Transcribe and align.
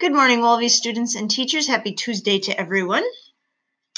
Good 0.00 0.14
morning, 0.14 0.40
Wolvie 0.40 0.70
students 0.70 1.14
and 1.14 1.30
teachers. 1.30 1.66
Happy 1.66 1.92
Tuesday 1.92 2.38
to 2.38 2.58
everyone. 2.58 3.04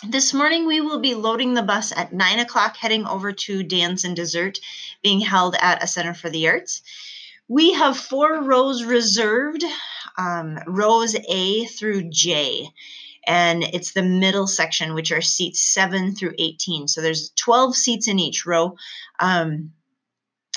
This 0.05 0.35
morning 0.35 0.67
we 0.67 0.81
will 0.81 0.99
be 0.99 1.15
loading 1.15 1.55
the 1.55 1.63
bus 1.63 1.93
at 1.93 2.13
9 2.13 2.41
o'clock, 2.41 2.77
heading 2.77 3.07
over 3.07 3.31
to 3.33 3.63
Dance 3.63 4.03
and 4.03 4.17
Dessert 4.17 4.59
being 5.05 5.21
held 5.21 5.55
at 5.61 5.81
a 5.81 5.87
Center 5.87 6.13
for 6.13 6.29
the 6.29 6.49
Arts. 6.49 6.83
We 7.47 7.75
have 7.75 7.97
four 7.97 8.43
rows 8.43 8.83
reserved, 8.83 9.63
um, 10.19 10.59
rows 10.67 11.15
A 11.29 11.67
through 11.67 12.11
J, 12.11 12.69
and 13.25 13.63
it's 13.63 13.93
the 13.93 14.03
middle 14.03 14.49
section, 14.49 14.95
which 14.95 15.13
are 15.13 15.23
seats 15.23 15.61
7 15.61 16.17
through 16.17 16.35
18. 16.37 16.89
So 16.89 17.01
there's 17.01 17.31
12 17.37 17.77
seats 17.77 18.09
in 18.09 18.19
each 18.19 18.45
row. 18.45 18.75
Um, 19.21 19.71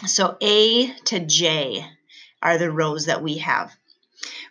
so 0.08 0.38
A 0.42 0.92
to 1.04 1.20
J 1.20 1.86
are 2.42 2.58
the 2.58 2.72
rows 2.72 3.06
that 3.06 3.22
we 3.22 3.38
have. 3.38 3.72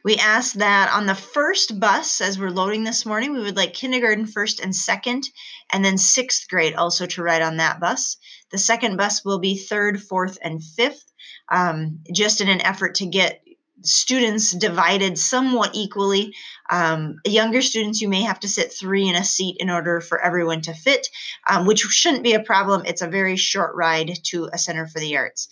We 0.04 0.16
asked 0.16 0.58
that 0.58 0.92
on 0.92 1.06
the 1.06 1.14
first 1.14 1.79
bus, 1.80 2.20
as 2.20 2.39
we're 2.39 2.50
loading 2.50 2.84
this 2.84 3.07
morning, 3.07 3.32
we 3.32 3.40
would 3.40 3.57
like 3.57 3.75
kindergarten 3.75 4.26
first 4.26 4.61
and 4.61 4.75
second, 4.75 5.29
and 5.72 5.84
then 5.84 5.98
sixth 5.98 6.48
grade 6.48 6.75
also 6.75 7.06
to 7.06 7.22
ride 7.22 7.43
on 7.43 7.56
that 7.56 7.80
bus. 7.80 8.16
The 8.50 8.58
second 8.58 8.96
bus 8.96 9.25
will 9.25 9.39
be 9.39 9.56
third, 9.56 10.03
fourth, 10.03 10.39
and 10.42 10.62
fifth, 10.62 11.04
um, 11.50 12.00
just 12.12 12.40
in 12.40 12.48
an 12.48 12.61
effort 12.61 12.96
to 12.96 13.06
get 13.06 13.40
students 13.82 14.53
divided 14.53 15.18
somewhat 15.18 15.70
equally. 15.75 16.34
Um, 16.70 17.17
younger 17.25 17.62
students, 17.62 18.00
you 18.00 18.08
may 18.08 18.22
have 18.22 18.40
to 18.40 18.48
sit 18.48 18.72
three 18.72 19.08
in 19.08 19.14
a 19.14 19.25
seat 19.25 19.56
in 19.58 19.70
order 19.70 20.00
for 20.00 20.20
everyone 20.20 20.62
to 20.62 20.75
fit, 20.75 21.08
um, 21.48 21.67
which 21.67 21.81
shouldn't 21.81 22.25
be 22.25 22.34
a 22.34 22.42
problem. 22.42 22.82
It's 22.86 23.03
a 23.03 23.08
very 23.08 23.36
short 23.36 23.75
ride 23.75 24.18
to 24.25 24.48
a 24.53 24.58
Center 24.58 24.86
for 24.86 25.00
the 25.00 25.17
Arts. 25.17 25.48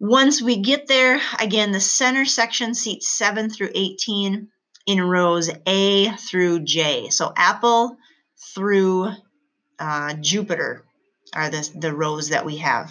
Once 0.00 0.40
we 0.40 0.56
get 0.56 0.86
there, 0.86 1.20
again, 1.38 1.72
the 1.72 1.80
center 1.80 2.24
section 2.24 2.74
seats 2.74 3.06
7 3.06 3.50
through 3.50 3.70
18 3.74 4.48
in 4.86 5.02
rows 5.02 5.50
A 5.66 6.10
through 6.12 6.60
J. 6.60 7.10
So 7.10 7.30
Apple 7.36 7.98
through 8.54 9.10
uh, 9.78 10.14
Jupiter 10.14 10.86
are 11.34 11.50
the, 11.50 11.70
the 11.78 11.94
rows 11.94 12.30
that 12.30 12.46
we 12.46 12.56
have. 12.56 12.90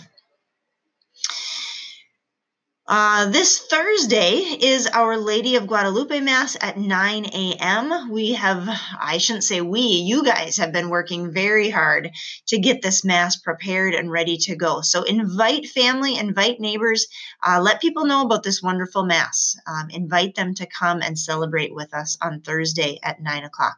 Uh, 2.91 3.29
this 3.29 3.59
Thursday 3.59 4.37
is 4.37 4.87
Our 4.87 5.15
Lady 5.15 5.57
of 5.57 5.67
Guadalupe 5.67 6.21
Mass 6.21 6.57
at 6.59 6.75
9 6.75 7.25
a.m. 7.25 8.09
We 8.09 8.33
have, 8.33 8.67
I 8.99 9.19
shouldn't 9.19 9.43
say 9.43 9.61
we, 9.61 9.81
you 9.81 10.23
guys 10.23 10.57
have 10.57 10.73
been 10.73 10.89
working 10.89 11.31
very 11.31 11.69
hard 11.69 12.09
to 12.47 12.57
get 12.57 12.81
this 12.81 13.05
Mass 13.05 13.35
prepared 13.35 13.93
and 13.93 14.09
ready 14.09 14.37
to 14.37 14.55
go. 14.55 14.81
So 14.81 15.03
invite 15.03 15.67
family, 15.67 16.17
invite 16.17 16.59
neighbors, 16.59 17.05
uh, 17.47 17.61
let 17.61 17.79
people 17.79 18.07
know 18.07 18.25
about 18.25 18.41
this 18.41 18.63
wonderful 18.63 19.05
Mass. 19.05 19.55
Um, 19.67 19.91
invite 19.91 20.33
them 20.33 20.55
to 20.55 20.65
come 20.65 21.03
and 21.03 21.15
celebrate 21.15 21.75
with 21.75 21.93
us 21.93 22.17
on 22.23 22.41
Thursday 22.41 22.97
at 23.03 23.21
9 23.21 23.43
o'clock. 23.43 23.77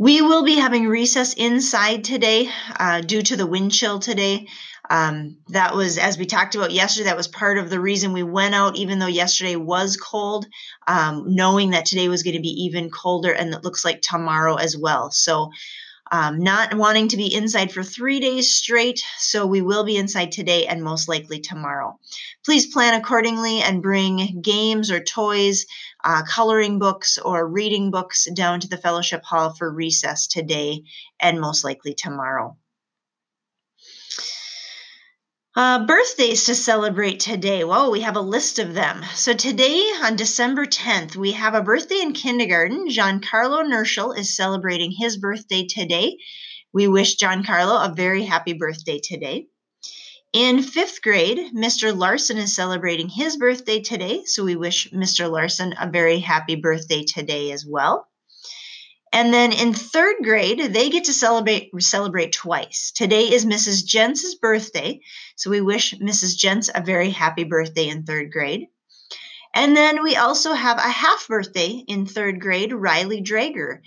We 0.00 0.22
will 0.22 0.44
be 0.44 0.54
having 0.54 0.88
recess 0.88 1.34
inside 1.34 2.04
today 2.04 2.48
uh, 2.74 3.02
due 3.02 3.20
to 3.20 3.36
the 3.36 3.46
wind 3.46 3.70
chill 3.70 3.98
today. 3.98 4.46
Um, 4.88 5.36
that 5.48 5.76
was, 5.76 5.98
as 5.98 6.16
we 6.16 6.24
talked 6.24 6.54
about 6.54 6.70
yesterday, 6.70 7.10
that 7.10 7.18
was 7.18 7.28
part 7.28 7.58
of 7.58 7.68
the 7.68 7.78
reason 7.78 8.14
we 8.14 8.22
went 8.22 8.54
out, 8.54 8.76
even 8.76 8.98
though 8.98 9.06
yesterday 9.06 9.56
was 9.56 9.98
cold, 9.98 10.46
um, 10.86 11.34
knowing 11.34 11.72
that 11.72 11.84
today 11.84 12.08
was 12.08 12.22
going 12.22 12.36
to 12.36 12.40
be 12.40 12.64
even 12.64 12.88
colder 12.88 13.30
and 13.30 13.52
it 13.52 13.62
looks 13.62 13.84
like 13.84 14.00
tomorrow 14.00 14.54
as 14.54 14.74
well. 14.74 15.10
So, 15.10 15.50
um, 16.10 16.38
not 16.38 16.74
wanting 16.74 17.08
to 17.08 17.16
be 17.16 17.32
inside 17.34 17.72
for 17.72 17.82
three 17.82 18.20
days 18.20 18.54
straight, 18.54 19.02
so 19.18 19.46
we 19.46 19.62
will 19.62 19.84
be 19.84 19.96
inside 19.96 20.32
today 20.32 20.66
and 20.66 20.82
most 20.82 21.08
likely 21.08 21.40
tomorrow. 21.40 21.98
Please 22.44 22.66
plan 22.66 22.94
accordingly 22.94 23.60
and 23.60 23.82
bring 23.82 24.40
games 24.42 24.90
or 24.90 25.00
toys, 25.00 25.66
uh, 26.04 26.22
coloring 26.24 26.78
books, 26.78 27.18
or 27.18 27.46
reading 27.46 27.90
books 27.90 28.26
down 28.34 28.60
to 28.60 28.68
the 28.68 28.78
fellowship 28.78 29.22
hall 29.24 29.54
for 29.54 29.72
recess 29.72 30.26
today 30.26 30.82
and 31.20 31.40
most 31.40 31.64
likely 31.64 31.94
tomorrow. 31.94 32.56
Uh, 35.60 35.84
birthdays 35.84 36.46
to 36.46 36.54
celebrate 36.54 37.20
today. 37.20 37.64
Whoa, 37.64 37.90
we 37.90 38.00
have 38.00 38.16
a 38.16 38.22
list 38.22 38.58
of 38.58 38.72
them. 38.72 39.04
So 39.14 39.34
today, 39.34 39.78
on 40.02 40.16
December 40.16 40.64
10th, 40.64 41.16
we 41.16 41.32
have 41.32 41.52
a 41.52 41.60
birthday 41.60 42.00
in 42.00 42.14
kindergarten. 42.14 42.88
Giancarlo 42.88 43.62
Nerschel 43.68 44.16
is 44.16 44.34
celebrating 44.34 44.90
his 44.90 45.18
birthday 45.18 45.66
today. 45.66 46.16
We 46.72 46.88
wish 46.88 47.18
Giancarlo 47.18 47.86
a 47.86 47.94
very 47.94 48.22
happy 48.22 48.54
birthday 48.54 49.00
today. 49.04 49.48
In 50.32 50.62
fifth 50.62 51.02
grade, 51.02 51.52
Mr. 51.54 51.94
Larson 51.94 52.38
is 52.38 52.56
celebrating 52.56 53.10
his 53.10 53.36
birthday 53.36 53.82
today, 53.82 54.22
so 54.24 54.42
we 54.44 54.56
wish 54.56 54.90
Mr. 54.92 55.30
Larson 55.30 55.74
a 55.78 55.90
very 55.90 56.20
happy 56.20 56.54
birthday 56.54 57.04
today 57.04 57.52
as 57.52 57.66
well. 57.68 58.08
And 59.12 59.34
then 59.34 59.52
in 59.52 59.74
third 59.74 60.16
grade, 60.22 60.72
they 60.72 60.88
get 60.88 61.04
to 61.04 61.12
celebrate 61.12 61.70
celebrate 61.80 62.32
twice. 62.32 62.92
Today 62.94 63.32
is 63.32 63.44
Mrs. 63.44 63.84
Jentz's 63.84 64.36
birthday, 64.36 65.00
so 65.34 65.50
we 65.50 65.60
wish 65.60 65.94
Mrs. 65.94 66.36
Jentz 66.36 66.70
a 66.72 66.80
very 66.80 67.10
happy 67.10 67.44
birthday 67.44 67.88
in 67.88 68.04
third 68.04 68.30
grade. 68.30 68.68
And 69.52 69.76
then 69.76 70.04
we 70.04 70.14
also 70.14 70.52
have 70.52 70.78
a 70.78 70.82
half 70.82 71.26
birthday 71.26 71.82
in 71.88 72.06
third 72.06 72.40
grade. 72.40 72.72
Riley 72.72 73.20
Drager 73.20 73.80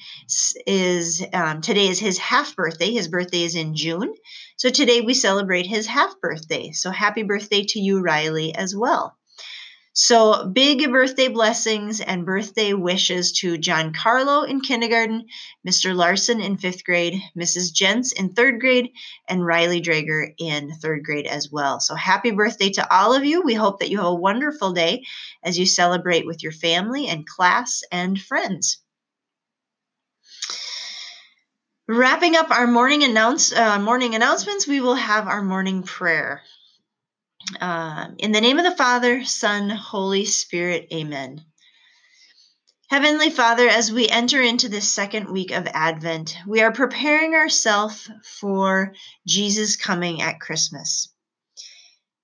is 0.68 1.24
um, 1.32 1.62
today 1.62 1.88
is 1.88 2.00
his 2.00 2.18
half 2.18 2.58
birthday. 2.58 2.92
His 2.92 3.08
birthday 3.08 3.44
is 3.44 3.56
in 3.56 3.76
June, 3.76 4.14
so 4.58 4.70
today 4.70 5.00
we 5.00 5.14
celebrate 5.14 5.66
his 5.66 5.88
half 5.88 6.20
birthday. 6.20 6.72
So 6.72 6.92
happy 6.92 7.24
birthday 7.24 7.64
to 7.70 7.80
you, 7.80 8.02
Riley, 8.02 8.54
as 8.54 8.76
well. 8.76 9.18
So, 9.96 10.48
big 10.48 10.92
birthday 10.92 11.28
blessings 11.28 12.02
and 12.02 12.26
birthday 12.26 12.74
wishes 12.74 13.32
to 13.34 13.60
Giancarlo 13.60 14.48
in 14.48 14.60
kindergarten, 14.60 15.28
Mr. 15.68 15.96
Larson 15.96 16.42
in 16.42 16.58
fifth 16.58 16.84
grade, 16.84 17.22
Mrs. 17.38 17.72
Jentz 17.72 18.12
in 18.12 18.34
third 18.34 18.60
grade, 18.60 18.90
and 19.28 19.46
Riley 19.46 19.84
Drager 19.84 20.34
in 20.40 20.74
third 20.74 21.04
grade 21.04 21.28
as 21.28 21.52
well. 21.52 21.80
So, 21.80 21.94
happy 21.94 22.32
birthday 22.32 22.72
to 22.72 22.92
all 22.92 23.14
of 23.14 23.24
you. 23.24 23.44
We 23.44 23.54
hope 23.54 23.82
that 23.82 23.92
you 23.92 23.98
have 23.98 24.08
a 24.08 24.16
wonderful 24.16 24.72
day 24.72 25.04
as 25.44 25.60
you 25.60 25.68
celebrate 25.68 26.26
with 26.26 26.42
your 26.42 26.54
family 26.54 27.08
and 27.08 27.28
class 27.28 27.84
and 27.92 28.20
friends. 28.20 28.80
Wrapping 31.88 32.36
up 32.36 32.50
our 32.50 32.66
morning 32.66 33.04
announce 33.04 33.54
uh, 33.54 33.78
morning 33.78 34.16
announcements, 34.16 34.66
we 34.66 34.82
will 34.82 34.96
have 34.96 35.28
our 35.28 35.44
morning 35.44 35.84
prayer. 35.84 36.42
Uh, 37.60 38.08
in 38.20 38.32
the 38.32 38.42
name 38.42 38.58
of 38.58 38.64
the 38.64 38.76
Father, 38.76 39.26
Son, 39.26 39.70
Holy 39.70 40.26
Spirit, 40.26 40.88
amen. 40.94 41.44
Heavenly 42.90 43.30
Father, 43.30 43.68
as 43.68 43.92
we 43.92 44.08
enter 44.08 44.42
into 44.42 44.70
this 44.70 44.92
second 44.92 45.30
week 45.30 45.52
of 45.52 45.68
Advent, 45.68 46.38
we 46.48 46.62
are 46.62 46.72
preparing 46.72 47.34
ourselves 47.34 48.10
for 48.40 48.94
Jesus 49.28 49.76
coming 49.76 50.22
at 50.22 50.40
Christmas. 50.40 51.12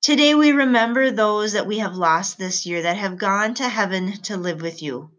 Today 0.01 0.35
we 0.35 0.51
remember 0.51 1.11
those 1.11 1.53
that 1.53 1.67
we 1.67 1.79
have 1.79 1.95
lost 1.95 2.37
this 2.37 2.65
year 2.65 2.83
that 2.83 2.97
have 2.97 3.17
gone 3.17 3.55
to 3.55 3.67
heaven 3.67 4.13
to 4.23 4.37
live 4.37 4.61
with 4.61 4.81
you. 4.81 5.11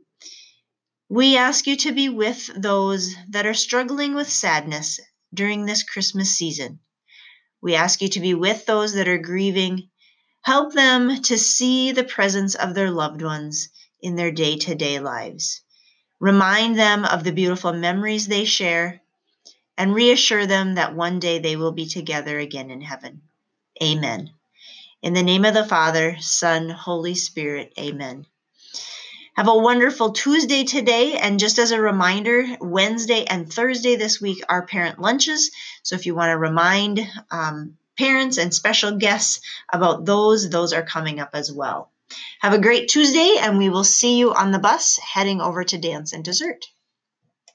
We 1.10 1.37
ask 1.37 1.66
you 1.66 1.77
to 1.77 1.93
be 1.93 2.09
with 2.09 2.50
those 2.56 3.15
that 3.28 3.44
are 3.44 3.55
struggling 3.55 4.15
with 4.15 4.31
sadness 4.31 4.99
during 5.34 5.66
this 5.66 5.83
Christmas 5.83 6.31
season. 6.31 6.81
We 7.60 7.75
ask 7.75 8.00
you 8.00 8.09
to 8.10 8.21
be 8.21 8.33
with 8.33 8.65
those 8.65 8.94
that 8.94 9.09
are 9.09 9.19
grieving 9.19 9.90
Help 10.43 10.73
them 10.73 11.21
to 11.23 11.39
see 11.39 11.93
the 11.93 12.05
presence 12.05 12.55
of 12.55 12.75
their 12.75 12.91
loved 12.91 13.23
ones 13.23 13.69
in 14.01 14.17
their 14.17 14.31
day 14.31 14.56
to 14.56 14.75
day 14.75 14.99
lives. 14.99 15.61
Remind 16.19 16.78
them 16.78 17.05
of 17.05 17.25
the 17.25 17.33
beautiful 17.33 17.73
memories 17.73 18.27
they 18.27 18.45
share 18.45 19.01
and 19.77 19.95
reassure 19.95 20.47
them 20.47 20.75
that 20.75 20.95
one 20.95 21.19
day 21.19 21.39
they 21.39 21.56
will 21.56 21.73
be 21.73 21.87
together 21.87 22.39
again 22.39 22.71
in 22.71 22.81
heaven. 22.81 23.23
Amen. 23.83 24.31
In 25.03 25.15
the 25.15 25.23
name 25.23 25.45
of 25.45 25.55
the 25.55 25.65
Father, 25.65 26.17
Son, 26.21 26.69
Holy 26.69 27.15
Spirit, 27.15 27.72
amen. 27.78 28.27
Have 29.36 29.48
a 29.48 29.57
wonderful 29.57 30.13
Tuesday 30.13 30.65
today. 30.65 31.16
And 31.16 31.39
just 31.39 31.59
as 31.59 31.71
a 31.71 31.81
reminder, 31.81 32.45
Wednesday 32.60 33.25
and 33.25 33.51
Thursday 33.51 33.97
this 33.97 34.21
week 34.21 34.43
are 34.48 34.66
parent 34.66 34.98
lunches. 34.98 35.51
So 35.83 35.95
if 35.95 36.04
you 36.04 36.15
want 36.15 36.31
to 36.31 36.36
remind 36.36 37.01
um, 37.31 37.78
parents 38.00 38.38
and 38.38 38.54
special 38.54 38.97
guests 38.97 39.42
about 39.70 40.06
those. 40.06 40.48
Those 40.48 40.72
are 40.72 40.82
coming 40.82 41.20
up 41.20 41.30
as 41.34 41.52
well. 41.52 41.92
Have 42.41 42.54
a 42.54 42.58
great 42.58 42.88
Tuesday, 42.88 43.36
and 43.38 43.58
we 43.58 43.68
will 43.68 43.84
see 43.84 44.16
you 44.16 44.32
on 44.32 44.52
the 44.52 44.58
bus 44.58 44.97
heading 44.97 45.42
over 45.42 45.62
to 45.64 45.76
Dance 45.76 46.14
and 46.14 46.24
Dessert. 46.24 46.64